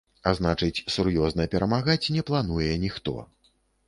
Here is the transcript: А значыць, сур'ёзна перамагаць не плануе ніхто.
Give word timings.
А 0.29 0.31
значыць, 0.37 0.83
сур'ёзна 0.93 1.45
перамагаць 1.55 2.11
не 2.15 2.23
плануе 2.31 2.71
ніхто. 2.87 3.15